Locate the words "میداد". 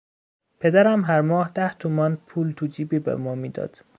3.35-3.81